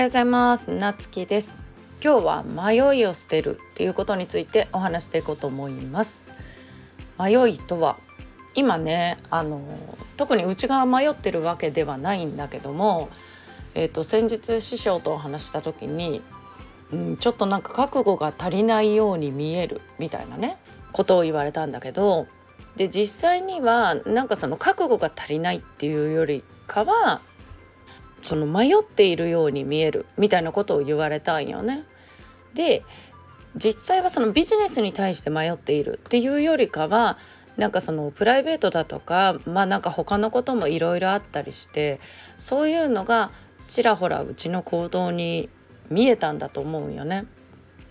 [0.00, 0.70] はようございます。
[0.70, 1.58] なつきです。
[2.02, 6.32] 今日は迷いを捨てるっていうことについてお話していこうと思います。
[7.18, 7.98] 迷いとは
[8.54, 9.60] 今ねあの
[10.16, 13.10] 特に内側迷ってるわけではないんだけども
[13.74, 16.22] えーと、先日師匠とお話した時に、
[16.92, 20.56] うん、ちょっとなんか覚悟が足りないように見えるみたいなね
[20.92, 22.26] ことを言われたんだけど
[22.76, 27.20] で実際にはなんかその覚悟が足りないっていうよりかは
[28.22, 31.84] その迷っているように見えるみたいなことを言われたんよね。
[32.54, 32.82] で
[33.56, 37.18] 実際はそのビジネスに対して迷っているっていうよりかは
[37.56, 42.00] なんかそのプライベートだとかまあなんか他のこともいろいろあったりして
[42.38, 43.30] そういうのが
[43.66, 45.48] ちらほらうちの行動に
[45.90, 47.24] 見えたんだと思うんよね。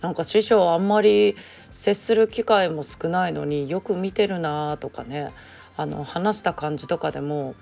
[0.00, 1.36] なんか師匠あんまり
[1.70, 5.30] 接する機会も少ないのによく見てるなとかね
[5.76, 7.54] あの話した感じとかでも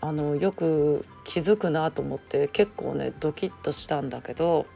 [0.00, 4.66] あのよく気づくなと思って結構ねドキッとしたんだけど。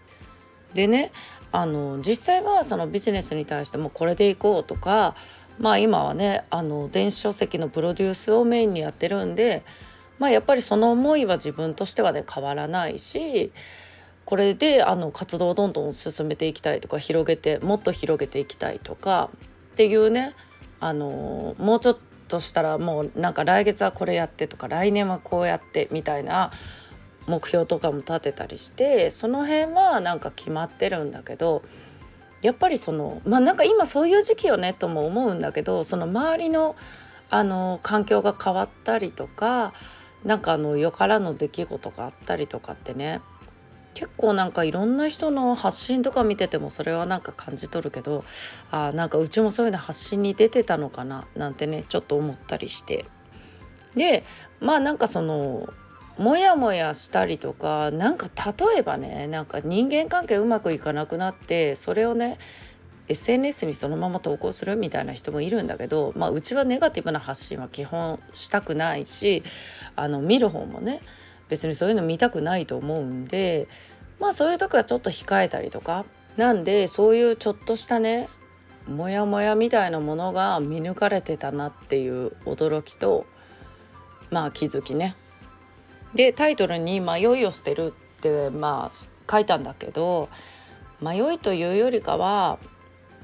[0.75, 1.13] でね
[1.53, 5.15] あの実際はそのビジネスに対してもこれでいこうとか
[5.59, 9.63] まあ今はねあの電子書籍のプロデュースをメインにやってるんで
[10.19, 13.53] まあやっぱりその思いは自分としてはね変わらないし
[14.25, 19.29] これであの活動をどんどん進めていきたいとか広げてもっと広げていきたいとか
[19.73, 20.35] っていうね
[20.81, 22.01] あのもうちょっと
[22.41, 26.51] したらもうなんか来月はこれやってとか来年はこうやってみたいな
[27.27, 31.63] 目標とかも立てたりしてその辺はなんか決まってるんだけど
[32.43, 36.77] やっぱりそのまあなんか今そういう時期よねとも思うんだけどその周りの
[37.31, 39.73] あの環境が変わったりとか
[40.23, 43.23] なんかあのよからぬ出来事があったりとかってね
[43.95, 48.25] 結構なんかいろんな人の発信とか見ててもそれはなんか感じ取るけど
[48.71, 53.05] あなんかうちもそういうの発信に出てたのかななんてねちょっと思ったりして。
[53.95, 54.25] で
[54.61, 55.69] まあなんかその
[56.19, 62.39] モヤモヤしたりとかなんか例えばねなんか人間関係うまくいかなくなってそれをね
[63.09, 69.43] SNS にそのまま投稿するみたいな人もいるんだけど、まあ、うちはネガティブな発信は基本したくないし
[69.97, 71.01] あの見る方もね
[71.53, 73.69] 別にそういうの見たくないと思うんで
[74.19, 76.07] まあそういう時はちょっと控えたりとか
[76.39, 78.27] なんでそういうちょっとしたね
[78.89, 83.27] モヤモヤみたいなものが見抜かれてたなっていう驚きと
[84.31, 85.15] まあ気づきね。
[86.15, 90.31] でタイトルに「迷いを捨てる」ってまあ書いたんだけど
[91.03, 92.59] 迷いというよりかは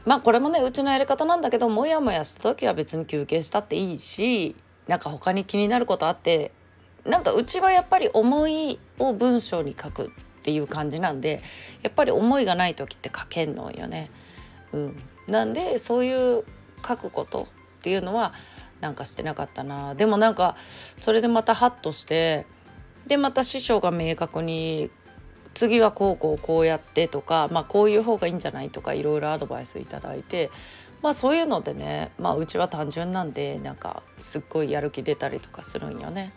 [0.04, 4.54] まあこれもねうちのやり方なんだけどモヤモヤした時は別に休憩したっていいし
[4.86, 6.52] なんか他に気になることあって
[7.08, 11.42] なんかうちはやっぱり思いを文章に書くっていう感じなんで
[11.82, 14.10] やっぱり思いがない時って書けんのよね。
[14.72, 14.96] うん、
[15.26, 16.44] なんでそういう
[16.86, 17.48] 書くこと
[17.78, 18.34] っていうのは
[18.80, 20.56] なんかしてなかったなでもなんか
[21.00, 22.46] それでまたハッとして
[23.06, 24.90] でまた師匠が明確に
[25.54, 30.50] 次はこうこうこうやってとか、まあ、こういう方がいいんじゃないとかいろいろアドバイスいただいて、
[31.02, 36.32] まあ、そういうのでね、まあ、うちは単純なんでなんかすっごいやる気出たりとかするんよね。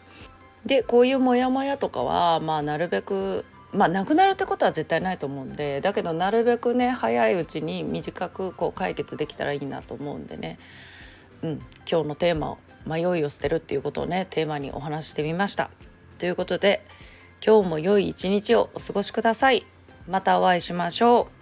[0.66, 10.60] でこういうモヤモヤとかは、まあ、なるべくまあなくなるってことは絶対ないと思うんでだけどなるべくね早いうちに短くこう解決できたらいいなと思うんでね、
[11.42, 11.52] うん、
[11.90, 15.70] 今日のテーマを「迷いを捨てる」っていうことをねテーマにお話してみました。
[16.18, 16.84] ということで
[17.44, 19.66] 今日も良い一日をお過ごしください。
[20.08, 21.41] またお会いしましょう。